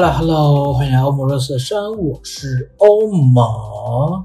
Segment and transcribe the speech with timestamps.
[0.00, 4.24] Hello Hello，欢迎来到欧魔乐色山，我是欧魔。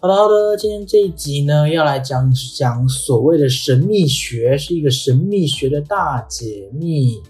[0.00, 7.22] 好的好的，今天这一集呢，要来讲讲所谓的神秘学，是一个神秘学的大解密。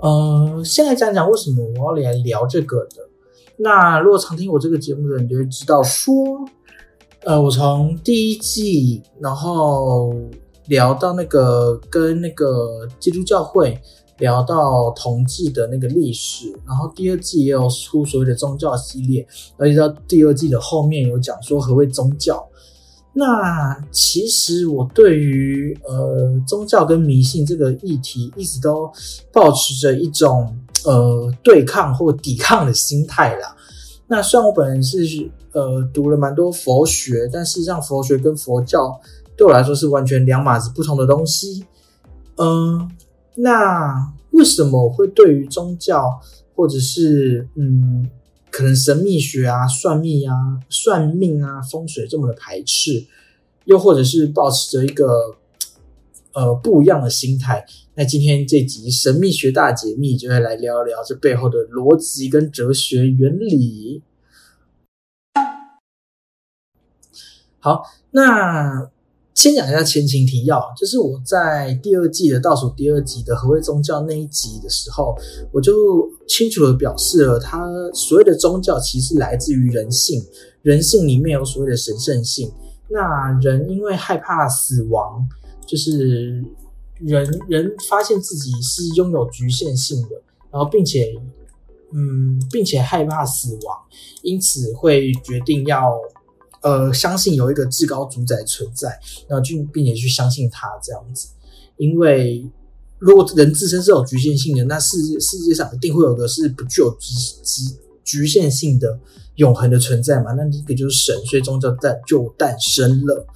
[0.00, 2.96] 呃，先来讲讲为什么我要来聊这个的。
[3.56, 6.14] 那如果常听我这个节目的人，就会知道说，
[7.24, 10.12] 呃，我从第一季，然后
[10.66, 13.80] 聊到那个跟那个基督教会。
[14.18, 19.26] 聊到同志的那个历史，然后第二季也有出所谓的宗教系列，
[19.58, 22.48] 而且到第二季的后面有讲说何谓宗教。
[23.12, 28.90] 那其实我对于呃宗教跟迷信这个议题，一直都
[29.32, 33.56] 保持着一种呃对抗或抵抗的心态啦。
[34.06, 39.00] 那虽然我本人是呃读了蛮多佛学，但事实上佛学跟佛教
[39.36, 41.64] 对我来说是完全两码子不同的东西。
[42.36, 42.90] 嗯。
[43.36, 46.20] 那为什么会对于宗教
[46.54, 48.10] 或者是嗯，
[48.50, 53.06] 可能神秘学啊、算命啊、算命啊、风水这么的排斥，
[53.66, 55.36] 又或者是保持着一个
[56.32, 57.64] 呃不一样的心态？
[57.94, 64.02] 那今天这集神秘学大解密就会来聊一聊这背后的逻辑跟哲学原理。
[67.60, 68.90] 好，那。
[69.36, 75.14] 先讲一下前情提要，就是我在第二季的倒数第二集的何谓宗教那一集的时候，
[75.52, 80.24] 我就清楚的表示了，它所谓的宗教其实来自于人性，
[80.62, 82.50] 人性里面有所谓的神圣性。
[82.88, 85.22] 那人因为害怕死亡，
[85.66, 86.42] 就是
[86.98, 90.16] 人人发现自己是拥有局限性的，
[90.50, 91.12] 然后并且
[91.92, 93.78] 嗯，并且害怕死亡，
[94.22, 95.92] 因此会决定要。
[96.62, 101.28] 呃，相信有一个至高主宰存在，那就并且去相信他这样子，
[101.76, 102.44] 因为
[102.98, 107.12] 如果人自身是有局限性的，那世界世界上一定会有个是不具有局
[107.44, 108.98] 局局限性的
[109.36, 110.32] 永恒的存在嘛？
[110.32, 113.26] 那这个就是神，所以宗教诞就诞生了。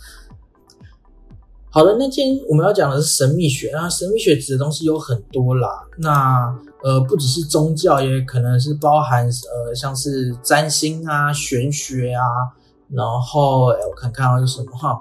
[1.68, 12.24] 好的，那今天我们要讲的是神秘学，那神秘学指的东西有很多啦，那呃不只是宗教，也可能是包含呃像是占星啊、玄学啊。
[12.92, 15.00] 然后，哎，我看看啊，有什么哈？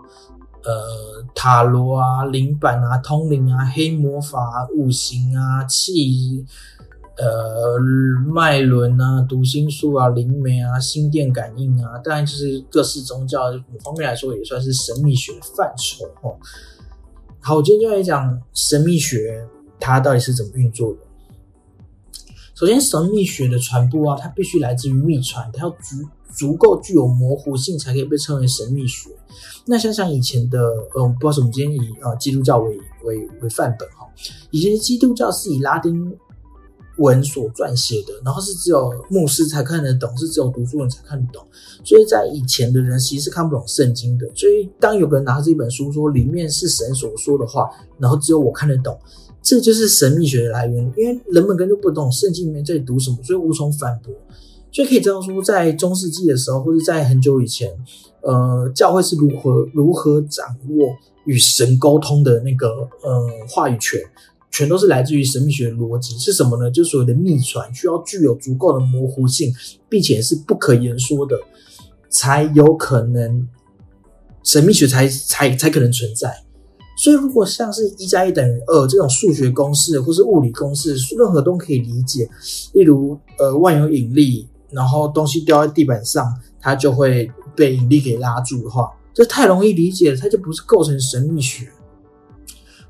[0.63, 6.45] 呃，塔罗啊，灵板啊，通灵啊，黑魔法，五行啊，气，
[7.17, 7.79] 呃，
[8.27, 16.35] 脉轮啊，读心术啊，灵媒啊，心电感应啊，当然就是各式宗教某方面来说，也算是神秘学的范畴哦。
[17.39, 19.47] 好，我今天就来讲神秘学，
[19.79, 20.99] 它到底是怎么运作的。
[22.53, 25.95] 首先，神秘学的传播啊，它必须来自于秘传，它要足
[26.39, 29.09] 足够具有模糊性，才可以被称为神秘学。
[29.65, 30.57] 那想想以前的，
[30.95, 34.07] 呃，不知道什么，今天以呃基督教为为为范本哈。
[34.49, 36.17] 以前基督教是以拉丁
[36.97, 41.45] 文所撰写的，然后是只有牧师才看得懂，是只有读书人才看得懂。
[41.83, 44.25] 所以在以前的人其实是看不懂圣经的。
[44.33, 48.97] 所以当有个人拿着一本书说里面是神所说的话，然后只有我看得懂。
[49.41, 54.13] 这就是神秘学的来源，因为人们根本不懂圣经里面在读什么，所以无从反驳。
[54.71, 57.69] 所以可以知道说，在中世纪的时候，或者在很久以前，
[58.21, 62.67] 呃，教会是如何如何掌握与神沟通的那个
[63.03, 63.99] 呃话语权，
[64.51, 66.69] 全都是来自于神秘学的逻辑是什么呢？
[66.69, 69.51] 就所谓的秘传，需要具有足够的模糊性，
[69.89, 71.35] 并且是不可言说的，
[72.09, 73.47] 才有可能
[74.43, 76.43] 神秘学才才才可能存在。
[76.95, 82.29] 所以，如果像是一加一等于二这种数学公式，或是物理公式，任何都可以理解。
[82.73, 91.69] 例如，呃，万有引力，然后东西掉在地板上，它就会被引力给拉住的话，这太容易理解了，它就不是构成神秘学。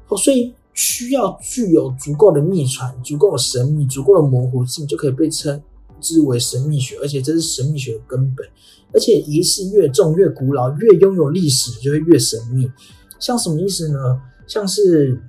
[0.08, 5.62] 哦，所以需要具有足够的秘传、足够的神秘、足够的模糊性，就可以被称
[6.02, 6.98] 之为神秘学。
[7.02, 8.48] 而且，这是神秘学的根本。
[8.92, 12.72] 而且，仪式越重、越古老、越拥有历史，就会越神秘。
[13.20, 14.22] 像什么意思呢？
[14.48, 15.22] 像是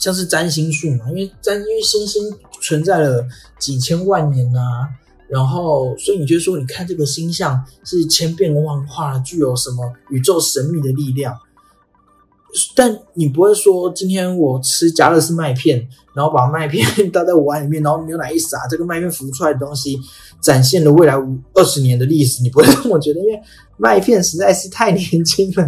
[0.00, 2.24] 像是占星术嘛，因为占因为星星
[2.60, 3.24] 存在了
[3.56, 4.88] 几千万年啊，
[5.32, 11.34] 然后所以你就说，你看这个星象是千变万化，具有什么宇宙神秘的力量。
[12.76, 19.98] 但你不会说今天我吃夹乐士麦片，然后把麦片倒在碗里面，然后牛奶一撒，这个麦片浮出来的东西
[20.42, 23.40] 展现了未来五二十年的历史，你不会这么觉得，因为
[23.78, 25.64] 麦片实在是太年轻了。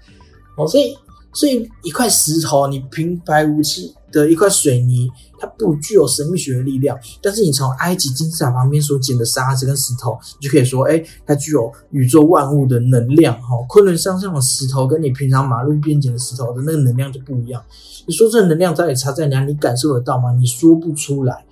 [0.58, 0.94] 哦，所以
[1.38, 5.08] 所以一块石头，你平白无奇的一块水泥。
[5.40, 13.40] 它不具有神秘学的力量，但是你从埃及金字塔旁边所捡的沙子跟石头，你就可以说，哎，它具有宇宙万物的能量。
[13.40, 17.62] 哈，昆仑山上的石头跟你平常马路边捡的石头的那个能量就不一样。
[18.04, 19.44] 你说这能量到底差在哪？
[19.44, 20.32] 你感受得到吗？
[20.32, 21.44] 你说不出来。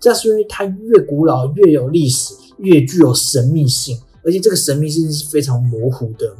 [0.00, 6.34] 这是因为它越古老、越有历史、越具有神秘性，而且这个神秘性是非常模糊的。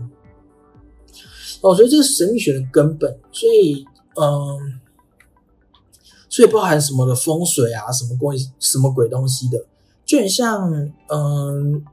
[1.65, 3.11] 哦，所以这是神秘学的根本。
[3.33, 3.85] 所以，
[4.21, 4.81] 嗯。
[6.29, 9.65] 所以包含什么的风水啊，什么鬼什么鬼东西的，
[10.05, 10.69] 就很像，
[11.09, 11.85] 嗯，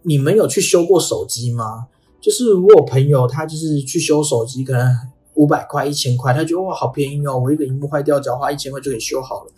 [0.00, 1.88] 你们有去修过手机吗？
[2.18, 4.96] 就是我有朋友，他就是去修手机，可能
[5.34, 9.52] 五百块、一千块，他觉得哇好便宜哦，我一个荧幕坏掉，只要花一千块就可以修好了。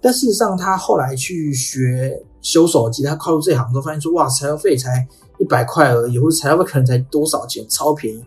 [0.00, 5.04] 但事实上，他后来去学修手机，他靠入这行之后，发现说哇，材料费才
[5.40, 8.24] 一百块而已，或者材料费可能才多少钱，超便宜。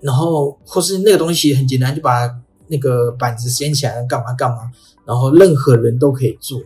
[0.00, 2.28] 然后或是那个东西很简单，就把。
[2.72, 4.58] 那个板子掀起来干嘛干嘛，
[5.04, 6.62] 然后任何人都可以做，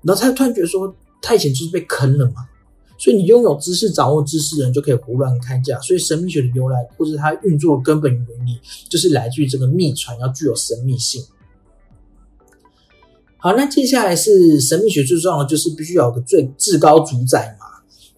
[0.00, 2.46] 然后他突然觉得说，他以前就是被坑了嘛，
[2.96, 11.20] 所以你拥有知识、掌握知识的人就可以胡乱开价，所以神秘学的由来或者它运作的根本原理，就是来自于这个秘传要具有神秘性。
[13.38, 17.58] 好，那接下来是神秘学最重要的，就是必须有个最至高主宰。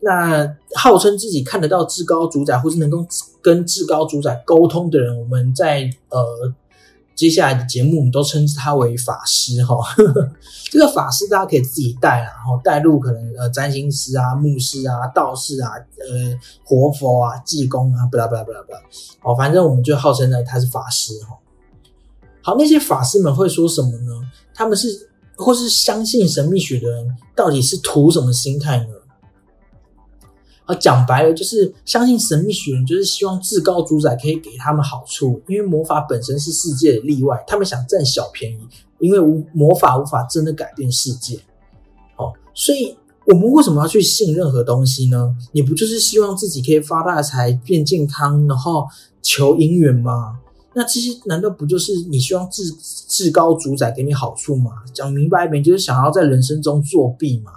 [0.02, 3.06] 那号称自己看得到至高主宰，或是能够
[3.40, 6.52] 跟至高主宰沟通的人，我们在呃。
[7.14, 9.76] 接下来的节目，我们都称之他为法师哈。
[10.72, 18.80] 这个法师大家可以自己带啊，然后带入可能呃占星师啊、牧师啊、道士啊、呃活佛啊、济公啊，不啦不啦不啦不啦。
[19.22, 21.36] 哦，反正我们就号称呢他是法师哈。
[22.42, 24.12] 好，那些法师们会说什么呢？
[24.54, 28.94] 他们是或是相信神秘学的人，到底是图什么心态呢？
[30.72, 38.58] 啊，讲白了就是相信神秘学人，就是希望至高主宰可以给他们好处，因为魔法本身是世界的例外，他们想占小便宜，
[38.98, 41.38] 因为无魔法无法真的改变世界。
[42.16, 42.96] 哦，所以
[43.26, 45.34] 我们为什么要去信任何东西呢？
[45.52, 48.86] 你不就是希望自己可以发大财、变健康，然后
[49.20, 50.38] 求姻缘吗？
[50.74, 52.70] 那这些难道不就是你希望至
[53.08, 54.72] 至高主宰给你好处吗？
[54.94, 57.52] 讲明白一点，就是想要在人生中作弊嘛？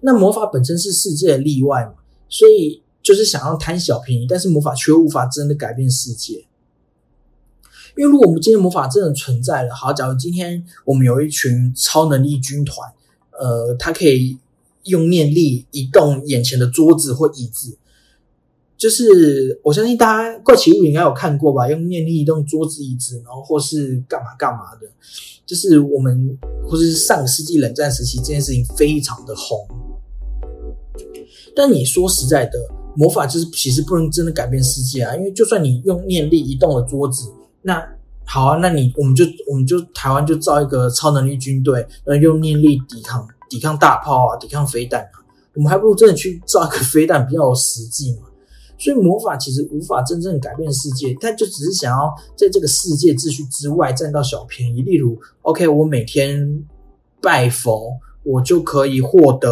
[0.00, 1.92] 那魔法本身是世界的例外嘛？
[2.28, 6.44] 所以就是想要贪小便宜，但是魔法却无法真的改变世界。
[7.96, 12.92] 因为如果我们今天魔法真的存在了，好，假如今天我们有一群超能力军团，
[13.30, 14.36] 呃，他可以
[14.84, 17.78] 用念力移动眼前的桌子或椅子，
[18.76, 21.68] 就是我相信大家怪奇物应该有看过吧？
[21.68, 24.88] 用念力移动桌子椅子，然后或是干嘛干嘛的，
[25.46, 26.36] 就是我们
[26.68, 29.68] 或是上个世纪冷战时期这件事情非常的红。
[31.54, 32.58] 但你说实在的，
[32.96, 35.14] 魔法就是其实不能真的改变世界啊！
[35.16, 37.84] 因为就算你用念力移动了桌子，那
[38.24, 45.22] 好啊，那你我们就我们就台湾就造一个超能力军队，那用念力抵抗抵抗大炮啊，抵抗飞弹啊，
[45.54, 48.28] 我们还不如真的去造一个飞弹比较有实际嘛。
[48.76, 54.82] 所以魔法其实无法真正改变世界，它就只是想要在这个世界秩序之外占到小便宜。
[54.82, 56.64] 例如，OK，我每天
[57.22, 57.92] 拜佛，
[58.24, 59.48] 我就可以获得。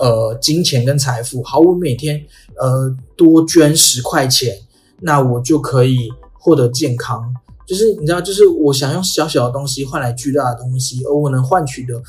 [0.00, 2.24] 呃，金钱跟财富，好，我每天
[2.56, 4.56] 呃多捐十块钱，
[5.00, 7.34] 那我就可以获得健康。
[7.66, 12.02] 就是你知道，就是我想用小小的东西换来巨大的东西，而我能换取的，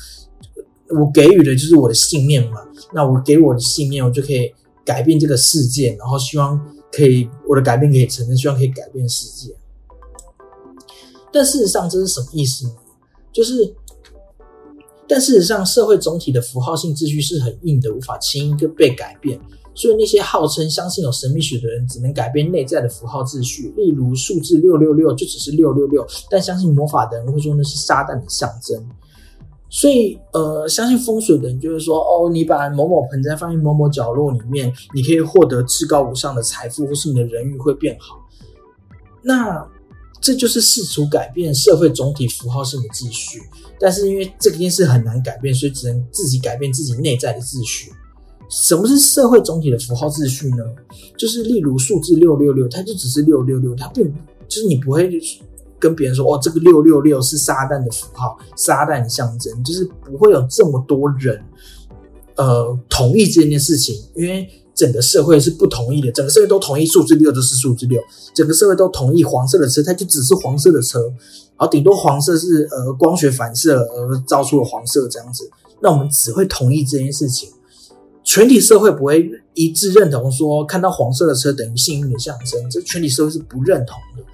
[0.98, 2.62] 我给予的就是我的信念嘛。
[2.94, 4.50] 那我给我的信念，我就可以
[4.86, 6.58] 改变这个世界，然后希望
[6.90, 9.54] 可以我的改变可以成真，希望可以改变世界。
[11.30, 12.72] 但事实上，这是什么意思呢？
[13.30, 13.74] 就是。
[15.08, 19.38] 但事实上，社会总体的符号性秩序是很硬的，无法轻易被改变。
[19.74, 23.72] 所以那些号称相信有神秘学的人，只能改变内在的符号秩序。
[23.76, 28.86] 例如数字六六六就只是六六六，但相信魔法的人会说那是撒旦的象征。
[29.68, 38.16] 所以，呃，相信风水的人就是说，哦，你把某某盆栽放在某某角落里面，你可以获得至高无上的财富，或是你的人运会变好。
[39.22, 39.66] 那。
[40.22, 43.42] 这就是试图改变社会总体符号性的秩序，
[43.80, 47.90] 但是因为这件事很难改变，所以只能自己改变自己内在的秩序。
[48.48, 50.58] 什么是社会总体的符号秩序呢？
[51.16, 54.12] 就是例如数字六六六，它就只是六六六，它并
[54.46, 55.10] 就是你不会
[55.78, 61.42] 跟别人说哦，这个六六六是撒旦的符号，撒旦象征，就是不会有这么多人
[62.36, 68.00] 呃同意这件事情，因为整个社会是不同意的，整个社会都同意数字六就是数字六，
[68.34, 75.50] 整个社会都同意黄色的车，它就只是黄色的车，然后顶多黄色是呃光学反射而造出了黄色这样子，
[75.80, 77.50] 那我们只会同意这件事情，
[78.24, 84.24] 全体社会不会一致认同说看到黄色的车等于幸运的象征，这全体社会是不认同的。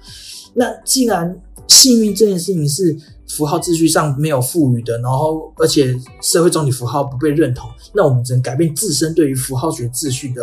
[0.53, 2.97] 那既然幸运这件事情是。
[3.29, 10.41] 符号秩序上没有赋予的，然后而且社会总体符号不被认同，那我们只能改变自身对于符号学秩序的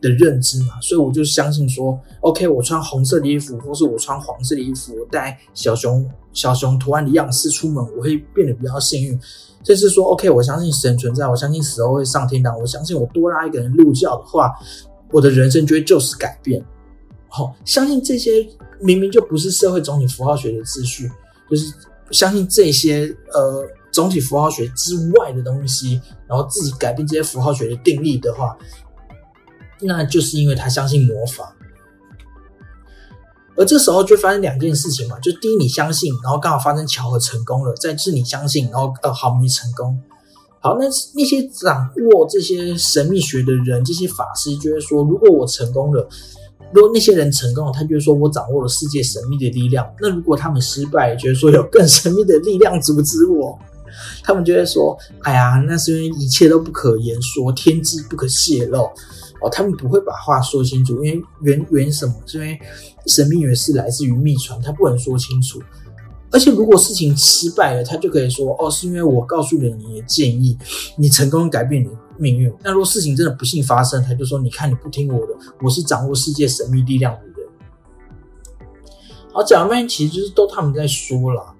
[0.00, 0.80] 的认知嘛。
[0.80, 9.20] 所以我就相信说，OK，我穿红色的衣服，或是我穿黄色的衣服，我带小熊小熊图案的样式出门，我会变得比较幸运。
[9.62, 14.50] 就是说，OK，我相信神存在，我相信死后会上天堂，我相信我多拉一个人入教的话，
[15.10, 16.64] 我的人生就会就此改变。
[17.28, 18.48] 好，相信这些
[18.80, 21.10] 明明就不是社会总体符号学的秩序，
[21.50, 21.70] 就是。
[22.12, 28.56] 相信这些呃总体符号学之外的东西，然后自己改变这些符号学的定义的话，
[29.80, 31.56] 那就是因为他相信魔法。
[33.56, 40.00] 而这时候就发生两件事情嘛，就第一你相信，然后刚好发生巧合成功了；再是你相信，然后呃好没成功。
[40.60, 46.08] 好，那那些掌握这些神秘学的人，这些法师就会说，如果我成功了。
[46.72, 49.86] 如果那些人成功了，他就说我掌握了世界神秘的力量。
[50.00, 53.58] 那如果他们失败，觉得说有更神秘的力量阻止我，
[54.24, 58.88] 他们就会说：“哎呀，那是因为一切都不可言说，天机不可泄露。”
[59.44, 62.14] 哦，他们不会把话说清楚，因为原原什么？
[62.26, 62.58] 是因为
[63.06, 65.60] 神秘学是来自于秘传，他不能说清楚。
[66.30, 70.56] 而且如果事情失败了，他就可以说：“哦，是因为我告诉了你的建议，
[70.96, 71.88] 你成功改变你。”
[72.22, 72.54] 命运。
[72.62, 77.48] 那如果事情真的不幸发生，他就说：“你看，你不听我的，我是掌握世界神秘力量的人。”
[79.34, 81.54] 好，讲完发现其实就是都他们在说了。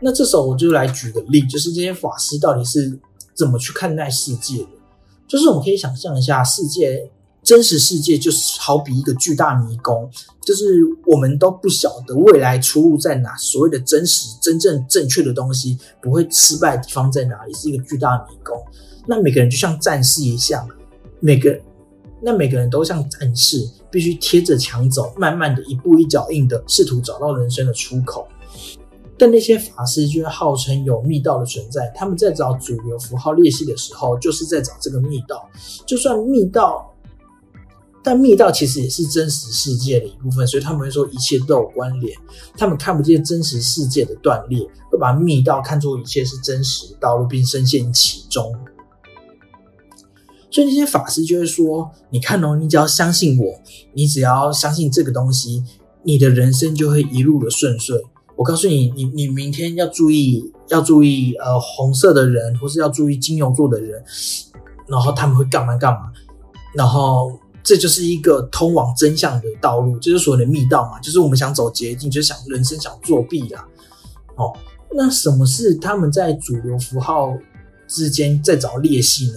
[0.00, 2.98] 那这时候我就来举个例，就是这些法师到底是
[3.34, 4.68] 怎么去看待世界的？
[5.28, 7.10] 就是我们可以想象一下，世界
[7.42, 10.08] 真实世界就是好比一个巨大迷宫，
[10.44, 10.64] 就是
[11.06, 18.56] 我们都不晓得未来出路在哪，所谓的真实、真正正确的东西不会失败的地方在哪里，是一个巨大迷宫。
[19.06, 20.68] 那每个人就像战士一样，
[21.20, 21.58] 每个
[22.20, 28.26] 那每个人都像战士，必须贴着墙走，慢慢的一步一脚印的试图找到人生的出口。
[29.18, 35.48] 但那些法师却号称有密道的存在，他们在找主流符号裂隙的时候，就是在找这个密道。
[35.86, 36.92] 就算密道，
[38.02, 42.14] 但密道其实也是真实世界的一部分，所以他们会说一切都有关联。
[42.58, 44.60] 他们看不见真实世界的断裂，
[44.90, 48.54] 会把密道看作一切是真实道路，并深陷其中。
[50.56, 53.60] 所以那些法师就会说：“你看哦，你只要相信我，
[53.92, 55.62] 你只要相信这个东西，
[56.02, 58.02] 你的人生就会一路的顺遂。
[58.36, 64.02] 我告诉你，你你明天要注意，要注意呃红色的人，或是要注意金牛座的人，
[64.86, 66.10] 然后他们会干嘛干嘛，
[66.74, 73.68] 然后这就是一个通往真相的道路，就是所谓的密道嘛，就是我们想走捷径，就是想人生想作弊啦。
[74.36, 74.56] 哦，
[74.94, 77.36] 那什么是他们在主流符号
[77.86, 79.34] 之间在找裂隙呢？”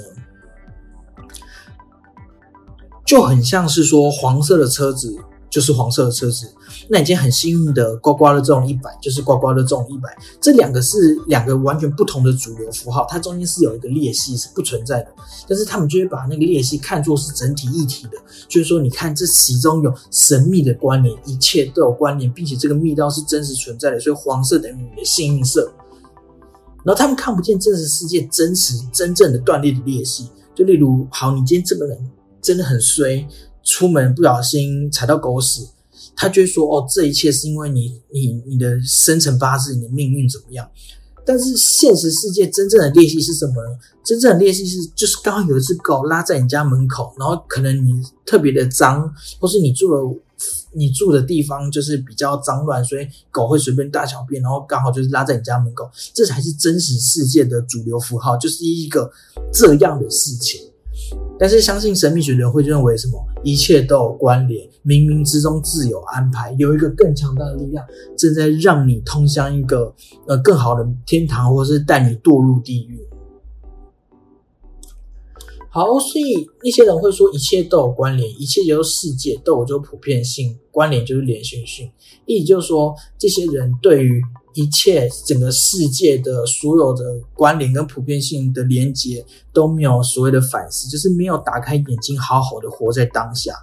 [3.09, 5.17] 就很像是说黄色的车子
[5.49, 6.45] 就是黄色的车子，
[6.87, 15.07] 那你今天很幸运的刮刮乐中一百，就是刮刮乐中一百，这两个是两个完全不同的主流符号，它中间是有一个裂隙是不存在的，
[15.47, 18.11] 但是他们就会把那个裂隙看作是整体一体的，
[18.47, 25.73] 就是说你看这其中有神秘的关联，一切都有关联，并且这个密道是真实存在的，所以黄色等于你的幸运色，
[26.85, 31.97] 然后他们看不见真实世界真实真正的断裂的裂隙，就例如好，你今天这个人。
[32.41, 33.27] 真的很衰，
[33.63, 35.67] 出门不小心踩到狗屎，
[36.15, 40.69] 他就会说：“哦，这一切是因为你、你、你的生辰八字，你的命运怎么样？”
[41.25, 43.77] 但是现实世界真正的裂隙是什么呢？
[44.03, 47.91] 真正的裂隙是，就是刚刚有一只狗拉在你家门口，然后可能你
[48.25, 50.19] 特别的脏，或是你住了
[50.71, 59.11] 你住的地方就是比较脏乱，所以狗会随便大小便，然后刚好就是拉在你家门口，这才是真实世界的主流符号，就是一个
[59.53, 60.68] 这样的事情。
[61.39, 63.17] 但是相信神秘学的人会认为什么？
[63.43, 67.85] 一切都有关联，冥冥之中自有安排，有一个更强大的力量
[68.17, 69.93] 正在让你通向一个
[70.27, 72.99] 呃更好的天堂，或是带你堕入地狱。
[75.69, 81.89] 好，所以那些人会说一切都有关联，一切就是世界都有就普遍性，关联就是连续性，
[82.25, 84.21] 意思就是说这些人对于。
[84.59, 93.53] 一切整个世界的所有的关联跟普遍性的连接都没有所谓的反思，就是没有打开眼睛，好好的活在当下。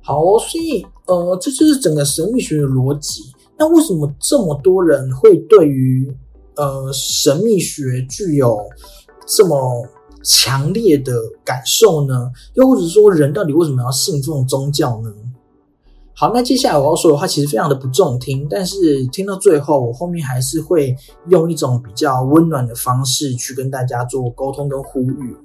[0.00, 3.22] 好，所以呃，这就是整个神秘学的逻辑。
[3.58, 6.12] 那为什么这么多人会对于
[6.54, 8.56] 呃神秘学具有
[9.26, 9.84] 这么
[10.22, 11.12] 强烈的
[11.44, 12.30] 感受呢？
[12.54, 15.12] 又或者说，人到底为什么要信奉宗教呢？
[16.22, 20.96] 好，那接下来我要说的话其实非常的不中听，但是听到最后，我后面还是会
[21.30, 25.36] 用一种比较温暖的方式去跟大家做沟通跟呼吁，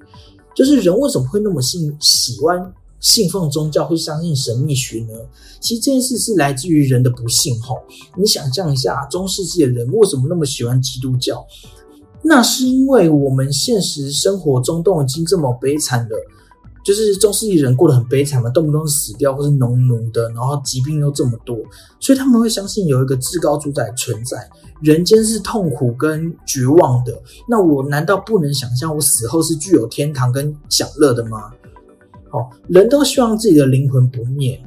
[0.54, 5.14] 就是人为什么会那么信喜欢信奉宗教，会相信神秘学呢？
[5.60, 7.60] 其实这件事是来自于人的不幸。
[7.60, 7.78] 吼，
[8.16, 11.44] 你想象一下，中世纪的人为什么那么喜欢基督教？
[12.22, 16.16] 那是因为我们现实生活中都已经这么悲惨了。
[16.88, 21.58] 就是中世纪人过得很悲惨嘛，动不动死掉或是农奴的，然后疾病又这么多，
[22.00, 24.50] 所以他们会相信有一个至高主宰存在。
[24.82, 27.14] 人间是痛苦跟绝望的，
[27.46, 31.52] 那我难道不能想象我死后是具有天堂跟享乐的吗？
[32.30, 34.58] 好，人都希望自己的灵魂不灭，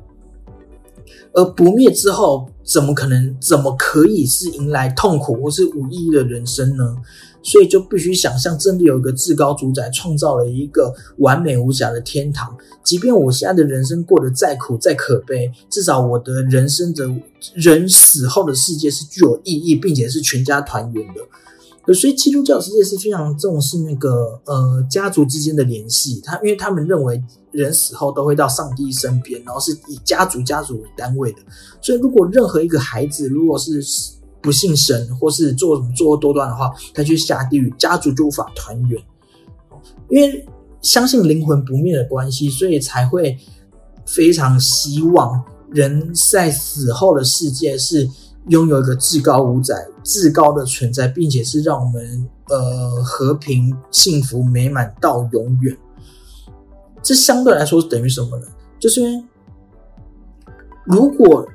[1.33, 3.37] 而不灭之后，怎么可能？
[3.41, 6.97] 怎么可以是迎来痛苦或是无意义的人生呢？
[7.43, 12.55] 所以就必须想象，真的有一个至高主宰创造了一个完美无瑕的天堂。
[12.85, 17.09] 即便我现在的人生过得再苦再可悲，至少我的人生的
[17.55, 21.21] 人死后的世界是具有意义，并且是全家团圆的。
[21.95, 26.21] 所以基督教世界是非常重视那个呃家族之间的联系。
[26.25, 31.39] 他因为他们认为人死后都会到上帝身边，然后是以家族家族为单位的。
[31.81, 33.83] 所以如果任何一个孩子如果是
[34.43, 39.03] 不信神，或是做什么作恶多端的话，他去下地狱，家族就无法团圆。
[40.09, 40.47] 因为
[40.83, 43.39] 相信灵魂不灭的关系，所以才会
[44.07, 48.09] 非常希望人在死后的世界是
[48.49, 55.77] 拥有一个至高无载、至高的存在，并且是让我们呃和平、幸福、美满到永远。
[57.03, 58.47] 这相对来说等于什么呢？
[58.79, 59.25] 就是因为
[60.85, 61.49] 如果。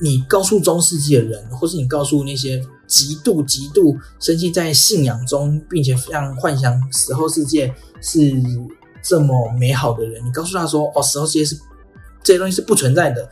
[0.00, 8.32] 你告诉中世纪的人，或是你告诉那些极度极度深信在信仰中，并且非常幻想死后世界是
[9.02, 11.58] 这么美好的人，你告诉他说：“哦，死后世界是
[12.22, 13.28] 这些东西是不存在的。”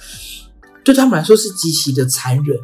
[0.86, 2.58] 对他们来说是极其的残忍。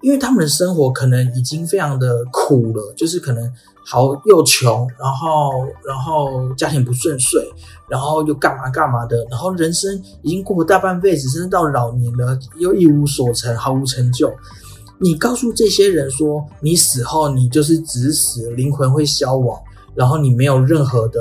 [0.00, 3.50] 因为他们的生活可能已经非常的苦了，就是可能
[3.86, 5.50] 好又穷，然后
[5.82, 7.42] 然后家庭不顺遂，
[7.88, 14.30] 然后又干嘛干嘛的，然后人生已经过了大半辈子，甚至到老年了，又一无所成，毫无成就。
[14.98, 19.58] 你告诉这些人说，你死后你就是只死，灵魂会消亡，
[19.94, 21.18] 然后你没有任何的，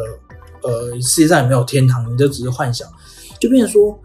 [0.64, 2.86] 呃，世界上也没有天堂，你就只是幻想，
[3.40, 3.98] 就变成说，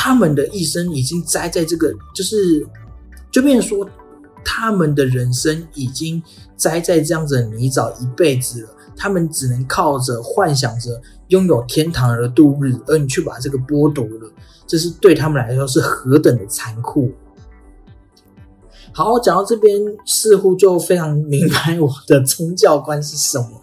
[0.00, 2.66] 他们的一生已经栽在这个，就是。
[3.32, 3.88] 就变成说，
[4.44, 6.20] 他们的人生已经
[6.56, 14.32] 栽在这样子的泥沼一辈子了，他们只能靠着幻想着拥有天堂而度日，而你却把这个剥夺了，
[14.66, 17.12] 这是对他们来说是何等的残酷。
[18.90, 23.62] 好，讲到这边，似乎就非常明白我的宗教观是什么，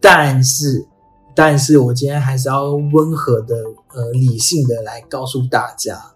[0.00, 0.86] 但是，
[1.34, 3.54] 但是我今天还是要温和的、
[3.96, 6.12] 呃，理性的来告诉大家。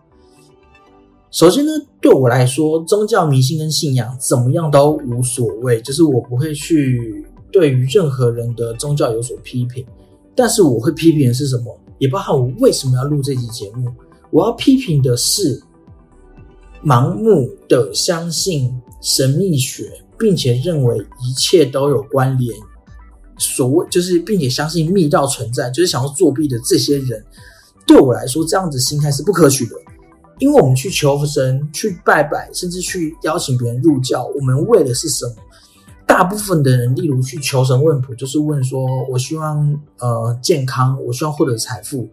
[1.31, 9.87] 首先呢，对我来说，宗教迷信跟信仰怎么样都无所谓，就是我不会去对于任何人的宗教有所批评。
[10.37, 11.75] 但是我会批评的是什么？
[11.99, 13.91] 也包含我为什么要录这期节目。
[14.31, 15.63] 我要批评的是
[16.85, 22.55] 盲目的相信神秘学，并且认为一切都有关联。
[23.39, 27.25] 所谓就是，并且相信密道存在，就是想要作弊的这些人，
[27.87, 29.75] 对我来说，这样子心态是不可取的。
[30.39, 35.35] 因为我们去求神、去拜拜，甚至去邀请别人入教，我们为的是什么？
[36.07, 42.09] 大部分的人，例如去求神问卜，就是问说：“我希望呃健康，我希望获得财富。”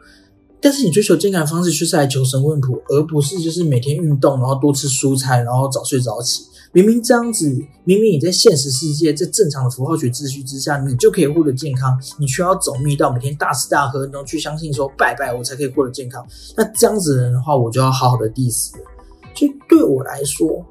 [0.60, 6.44] 但是你追求健康的方式，却是来求神问卜，而不是就是每天运动，然后多吃蔬菜，然后早睡早起。
[6.74, 7.50] 明明这样子，
[7.86, 16.26] 明明你在现实世界，在正常的符号学秩序之下，你就可以获得健康，你却要走密道，每天大吃大喝，然后去相信说拜拜，我才可以获得健康。
[16.56, 18.84] 那这样子的人的话，我就要好好的 diss 了。
[19.34, 20.66] 所以对我来说，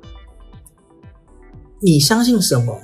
[1.81, 2.79] 你相信什么，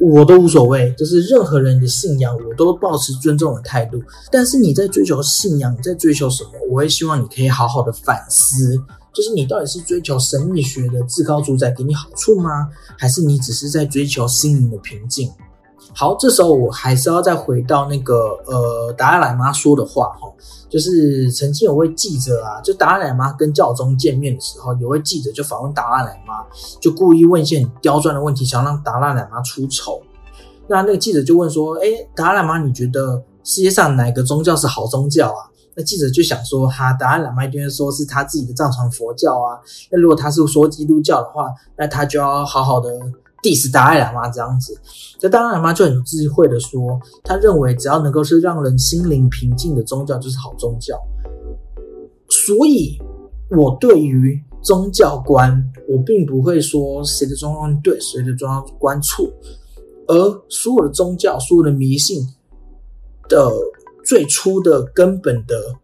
[0.00, 4.02] 我都无所谓，就是任何人的信仰，我都保持尊重的态度。
[4.30, 8.82] 但是你在追求信仰，你在追求什么，我会希望你可以好好的反思。
[9.12, 12.68] 就是你到底是追求神秘学的至高主宰给你好处吗？
[12.98, 15.30] 还是你只是在追求心灵的平静？
[15.94, 18.14] 好，这时候我还是要再回到那个
[18.46, 20.32] 呃达赖喇嘛说的话哈，
[20.70, 26.46] 就是曾经有位记者啊，就达赖喇嘛跟教宗见面的时候，有位记者就访问达赖喇嘛，
[26.80, 30.00] 就故意问一些很刁钻的问题，想让达赖喇嘛出丑。
[30.68, 39.58] 那那个记者就问说：“哎，达赖喇嘛，你觉得世界上哪个宗教是好宗教啊？”那记者就想说，哈，达赖喇嘛一定会说是他自己的藏传佛教啊。
[39.90, 42.90] 那如果他是说基督教的话，那他就要好好的
[43.42, 44.78] diss 达赖喇嘛这样子。
[45.18, 51.00] 这达赖喇嘛就很有智慧的说，他认为只要能够是让人心灵平静的宗教就是好宗教。
[52.28, 52.98] 所以，
[53.50, 59.28] 我对于宗教观，我并不会说谁的宗教观对，谁的宗教观错，
[60.06, 62.26] 而所有的宗教，所有的迷信
[63.28, 63.50] 的
[64.04, 65.76] 最初的根本的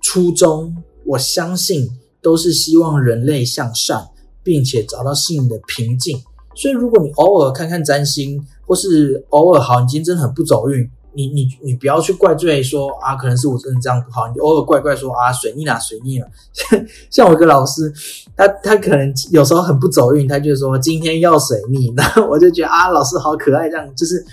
[0.00, 1.88] 初衷，我相信
[2.20, 4.08] 都是希望人类向善，
[4.42, 6.22] 并且找到心灵的平静。
[6.54, 10.88] 所以，如果你偶尔看看占星，或是偶尔好，你今天真的很不走运。
[11.14, 14.26] 你你你不要去怪罪说啊，可能是我真的这样不好。
[14.34, 16.28] 你偶尔怪怪说啊，水逆啊，水逆啊。
[17.10, 17.92] 像我一个老师，
[18.36, 24.24] 他他可能有时候很不走运，他就说今天要水逆， 然后我就觉得啊，老师好可爱，这样就是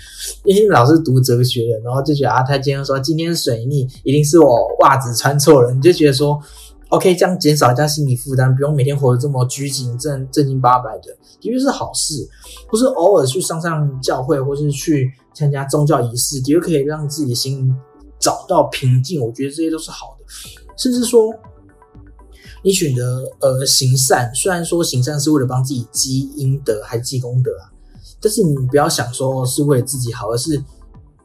[0.44, 6.40] 因为老师读哲学的，然后就觉得啊，他今天说今天水逆，一定是我袜子穿错了，你就觉得说。
[6.92, 11.04] OK，这样减少一下心理负担，不用每天活得这么拘谨、正正经八百的，
[11.40, 12.28] 的确是好事。
[12.68, 17.74] 不是偶尔去上上教会，或是去参加宗教仪式，的确可以让自己的心
[18.18, 19.24] 找到平静。
[19.24, 20.26] 我觉得这些都是好的。
[20.76, 21.32] 甚至说，
[22.62, 27.72] 你选择呃行善，虽然说行善是为了帮自己积阴德还是积功德啊，
[28.20, 30.62] 但是你不要想说是为了自己好，而是。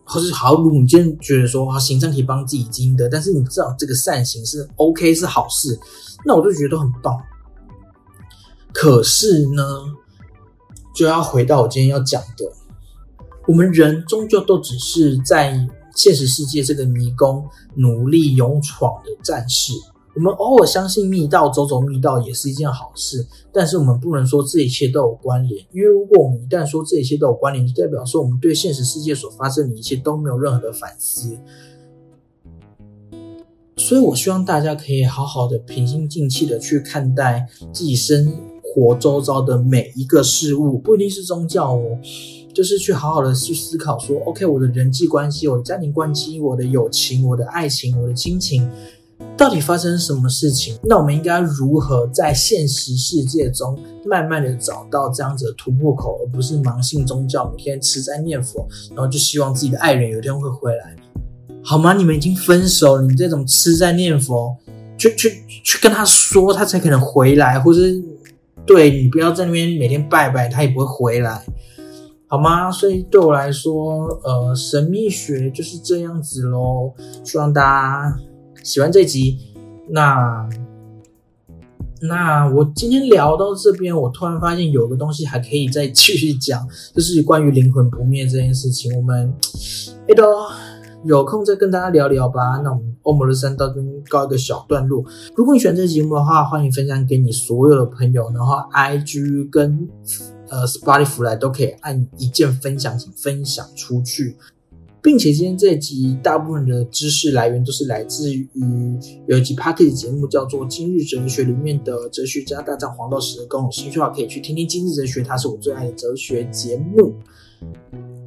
[0.08, 5.78] 或是好，如果你今天觉得说啊，行善可以帮自己积德，但是你知道这个善行是 OK 是好事，
[6.26, 7.22] 那我就觉得很棒。
[8.74, 9.64] 可是呢，
[10.96, 12.46] 就要回到我今天要讲的，
[13.48, 19.74] 我们人终究都只是在现实世界这个迷宫努力勇闯的战士。
[20.18, 31.38] 我们偶尔相信密道，走走密道也是一件好事，但是我们不能说这一切都有关联，因为如果我们一旦说这一切都有关联，就代表说我们对现实世界所发生的一切都没有任何的反思。
[33.76, 41.96] 所以，我希望大家可以好好的平心静气的去看待自己生活周遭的每一个事物，不一定是宗教哦，
[42.52, 48.68] 就是去好好的去思考说，OK，我的人际关系、我的家庭关系、我的友情、我的爱情、我的亲情。
[49.36, 50.78] 到底发生什么事情？
[50.84, 60.96] 那我们应该如何在现实世界中慢慢的找到这样子的突破口，而不是盲信宗教，每天吃斋念佛，然后就希望自己的爱人有一天会回来，
[61.64, 61.94] 好吗？
[61.94, 64.56] 你们已经分手了，你这种吃斋念佛，
[64.98, 68.02] 去去去跟他说，他才可能回来，或是
[68.66, 71.46] 对你不要在那边每天拜拜，他也不会回来，
[72.28, 72.72] 好吗？
[72.72, 76.92] 所以对我来说，呃，神秘学就是这样子喽，
[77.24, 78.20] 希望大家。
[78.64, 79.38] 喜欢这集，
[79.90, 80.48] 那
[82.02, 88.96] 那我今天聊到这边，我突然发现有个东西还可以再继续讲， 就是关于灵魂不灭这件事情。
[88.96, 89.34] 我们
[90.08, 90.24] 哎都
[91.06, 92.60] 有空再跟大家聊聊吧。
[92.64, 95.04] 那我们欧姆的三到这边告一个小段落。
[95.36, 99.88] 如果你喜欢这个节目的话，欢迎分享给你所有的朋友，然后 IG 跟
[100.50, 104.36] 呃 Spotify 都可以按一键分享，请分享出去。
[105.02, 108.48] 并且今天这集大部分的知识来源都是来自于
[109.28, 113.64] 有一集 p a r t y 的节目，叫做《今日哲学》里面的哲学家大战黄道十二宫。
[113.66, 117.14] 有兴趣的话，可以去听听《今日哲学》，它是我最爱的哲学节目。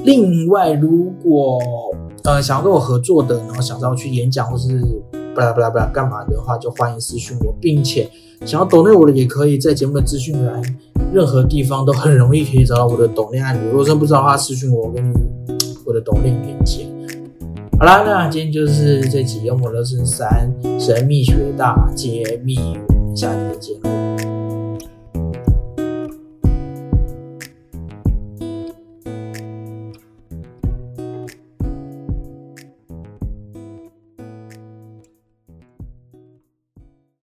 [0.04, 1.59] 另外，如果
[2.24, 4.80] 呃想要跟我合作的，然后想要去演讲或是
[5.35, 8.11] 不啦不啦不啦干嘛的话，就欢迎私讯我，并且
[8.46, 10.62] 想要抖内我的也可以在节目的资讯栏
[11.12, 13.68] 任何地方都很容易可以找到我的抖内案例。
[13.68, 15.12] 如果真不知道的话，私讯我，我给你。
[15.90, 16.87] 我的动力连接。
[17.79, 20.48] 好啦，那今天就是这集《幽默乐圣三
[20.79, 22.55] 神秘学大揭秘》，
[22.88, 24.09] 我们下期再见。